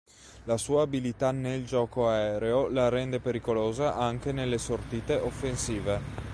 La 0.45 0.57
sua 0.57 0.81
abilità 0.81 1.29
nel 1.29 1.63
gioco 1.63 2.09
aereo 2.09 2.67
la 2.69 2.89
rende 2.89 3.19
pericolosa 3.19 3.95
anche 3.95 4.31
nelle 4.31 4.57
sortite 4.57 5.13
offensive. 5.13 6.01